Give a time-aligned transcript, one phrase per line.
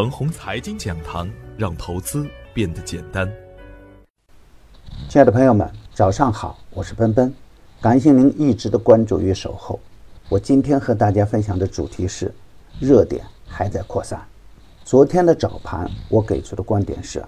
[0.00, 3.30] 腾宏财经讲堂，让投资变得简单。
[5.10, 7.30] 亲爱的朋友们，早上好，我是奔奔，
[7.82, 9.78] 感谢您一直的关注与守候。
[10.30, 12.32] 我今天和大家分享的主题是：
[12.80, 14.18] 热点还在扩散。
[14.86, 17.22] 昨天的早盘，我给出的观点是：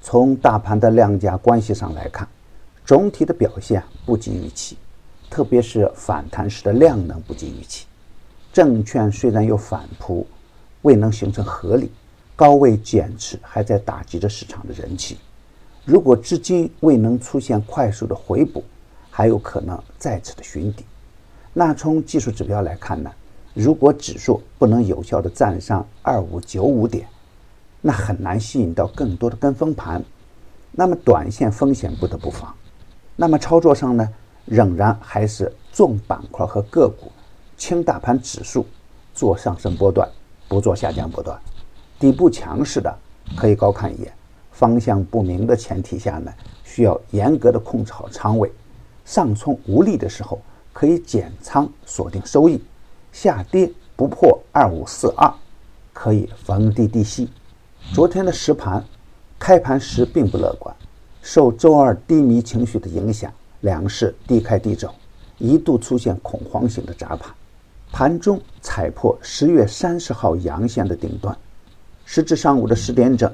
[0.00, 2.26] 从大盘的量价关系上来看，
[2.86, 4.78] 总体的表现不及预期，
[5.28, 7.84] 特别是反弹时的量能不及预期。
[8.50, 10.26] 证券虽然有反扑。
[10.80, 11.90] 未能形成合理，
[12.36, 15.18] 高位减持还在打击着市场的人气。
[15.84, 18.64] 如果至今未能出现快速的回补，
[19.10, 20.84] 还有可能再次的寻底。
[21.52, 23.10] 那从技术指标来看呢？
[23.52, 27.06] 如果指数不能有效的站上二五九五点，
[27.80, 30.02] 那很难吸引到更多的跟风盘。
[30.72, 32.52] 那么短线风险不得不防。
[33.14, 34.08] 那么操作上呢，
[34.44, 37.12] 仍然还是重板块和个股，
[37.56, 38.66] 轻大盘指数，
[39.14, 40.08] 做上升波段。
[40.46, 41.40] 不做下降波段，
[42.04, 42.94] 底部强势的
[43.34, 44.12] 可以高看一眼，
[44.52, 46.30] 方向不明的前提下呢，
[46.62, 48.52] 需要严格的控制好仓位。
[49.06, 50.38] 上冲无力的时候，
[50.70, 52.62] 可以减仓锁定收益。
[53.10, 55.32] 下跌不破二五四二，
[55.94, 57.26] 可以逢低低吸。
[57.94, 58.84] 昨天的实盘
[59.38, 60.76] 开盘时并不乐观，
[61.22, 64.94] 受周二低迷情绪的影响，两市低开低走，
[65.38, 67.34] 一度出现恐慌型的砸盘。
[67.90, 71.34] 盘中踩破十月三十号阳线的顶端，
[72.04, 73.32] 时至上午的十点整，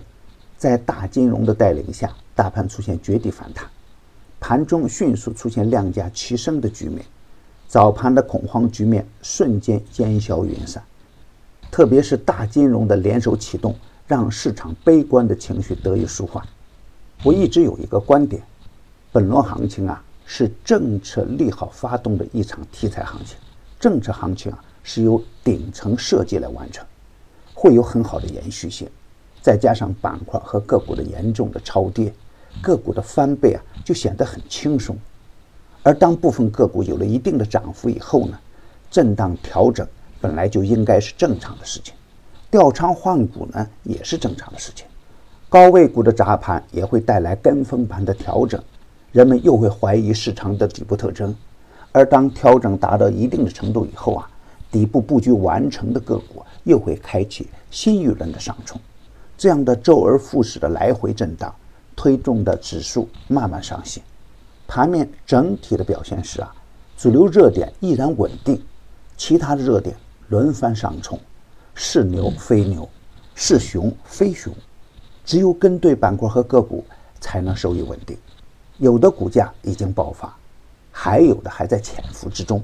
[0.57, 3.67] 在大金融的带领下，大盘出现绝地反弹，
[4.39, 7.05] 盘中迅速出现量价齐升的局面，
[7.67, 10.83] 早盘的恐慌局面瞬间烟消云散，
[11.71, 13.75] 特别是大金融的联手启动，
[14.07, 16.45] 让市场悲观的情绪得以舒缓。
[17.23, 18.43] 我一直有一个观点，
[19.13, 23.37] 本轮行情啊是政策利好发动的一场题材行情。
[23.79, 26.87] 政策行情啊，是由顶层设计来完成，
[27.61, 28.89] 会有很好的延续性。
[29.43, 32.11] 再加上板块和个股的严重的超跌，
[32.63, 34.97] 个股的翻倍啊，就显得很轻松。
[35.83, 38.39] 而当部分个股有了一定的涨幅以后呢，
[38.91, 39.87] 震荡调整
[40.23, 41.95] 本来就应该是正常的事情，
[42.51, 44.87] 调仓换股呢也是正常的事情。
[45.51, 48.63] 高位股的砸盘也会带来跟风盘的调整，
[49.13, 51.37] 人们又会怀疑市场的底部特征。
[51.93, 54.30] 而当调整达到一定的程度以后啊，
[54.71, 58.81] 底部布局完成的个股又会开启新一轮的上冲，
[59.37, 61.55] 这样的周而复始的来回震荡，
[61.97, 64.03] 推动的指数慢慢上行。
[64.69, 66.55] 盘面整体的表现是啊，
[66.97, 68.63] 主流热点依然稳定，
[69.17, 69.97] 其他的热点
[70.29, 71.19] 轮番上冲，
[71.75, 72.89] 是牛非牛，
[73.35, 74.55] 是熊非熊，
[75.25, 76.85] 只有跟对板块和个股
[77.21, 78.17] 才能收益稳定。
[78.79, 80.35] 有的股价已经爆发。
[80.93, 82.63] 还有的还在潜伏之中。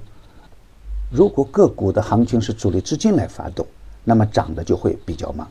[1.11, 3.65] 如果个股的行情是主力资金来发动，
[4.03, 5.47] 那么涨的就会比较慢。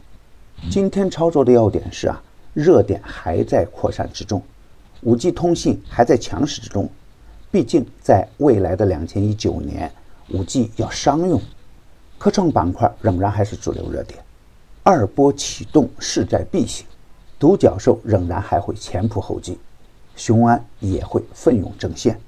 [0.69, 2.21] 今天操作的要点是啊，
[2.53, 4.41] 热点还在扩散之中，
[5.01, 6.89] 五 G 通信还在强势之中。
[7.51, 9.89] 毕竟在未来的两千一九年，
[10.29, 11.41] 五 G 要商用，
[12.17, 14.19] 科创板块仍然还是主流热点。
[14.83, 16.85] 二波启动势在必行，
[17.39, 19.57] 独角兽仍然还会前仆后继，
[20.17, 22.19] 雄安也会奋勇争先。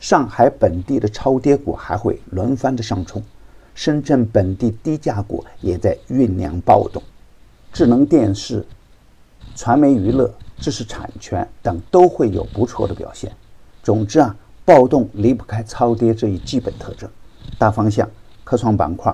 [0.00, 3.22] 上海本地的超跌股还会轮番的上冲，
[3.74, 7.02] 深圳本地低价股也在酝酿暴动，
[7.72, 8.64] 智能电视、
[9.56, 13.32] 传媒娱乐、知识产权等都会有不错的表现。
[13.82, 17.10] 总之啊，暴动离不开超跌这一基本特征。
[17.58, 18.08] 大方向，
[18.44, 19.12] 科创板块、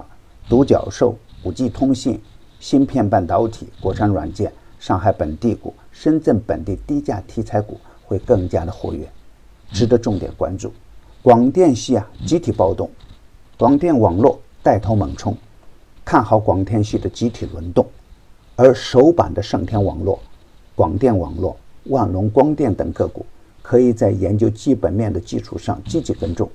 [0.49, 2.21] 独角兽、五 G 通信、
[2.61, 9.09] 芯片半导体、国产软件、上海本地股、深圳本地低价题材股会更加的活跃。
[9.75, 10.73] 值得重点关注，
[11.21, 12.89] 广电系啊集体暴动，
[13.59, 15.37] 广电网络带头猛冲，
[16.05, 17.84] 看好广电系的集体轮动，
[18.55, 20.21] 而首板的盛天网络、
[20.77, 23.27] 广电网络、万隆光电等个股，
[23.63, 26.49] 可以在研究基本面的基础上积极跟踪，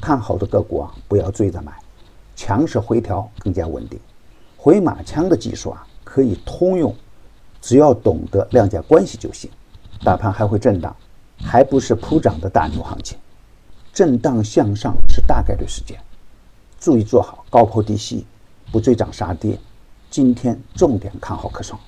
[0.00, 1.74] 看好的个股啊不要追着买，
[2.34, 4.00] 强势回调更加稳定，
[4.56, 6.94] 回马枪的技术啊可以通用，
[7.60, 9.50] 只要懂得量价关系就行，
[10.02, 10.96] 大盘还会震荡。
[11.42, 13.18] 还不是普涨的大牛行情，
[13.92, 15.98] 震荡向上是大概率事件，
[16.78, 18.24] 注意做好高抛低吸，
[18.70, 19.58] 不追涨杀跌。
[20.08, 21.78] 今天重点看好科创，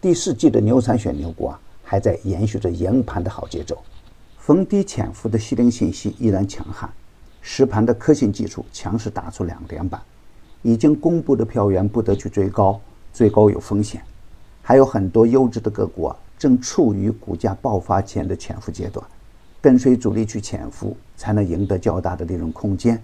[0.00, 3.76] 第四季的牛散选牛股啊，还在延续着赢盘的好节奏。
[4.38, 6.90] 逢低潜伏的西林信息依然强悍，
[7.40, 10.00] 实盘的科信技术强势打出两连板，
[10.62, 12.80] 已经公布的票源不得去追高，
[13.12, 14.02] 追高有风险。
[14.62, 16.16] 还有很多优质的个股啊。
[16.42, 19.06] 正处于股价爆发前的潜伏阶段，
[19.60, 23.00] 跟随主力去潜伏，才能赢得较大的利润空间。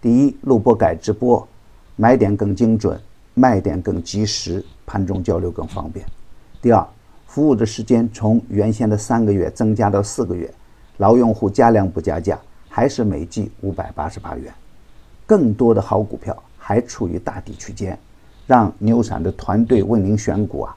[0.00, 1.44] 第一，录播改直播，
[1.96, 2.96] 买点更精准，
[3.34, 6.06] 卖点更及时，盘中交流更方便。
[6.62, 6.86] 第二，
[7.26, 10.48] 服务的时间从原先的三个月增加到四个月，
[10.98, 12.38] 老用户加量不加价，
[12.68, 14.54] 还是每季五百八十八元。
[15.26, 17.98] 更多的好股票还处于大底区间，
[18.46, 20.76] 让牛散的团队为您选股啊，